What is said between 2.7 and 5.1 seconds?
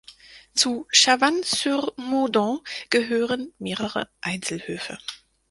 gehören mehrere Einzelhöfe.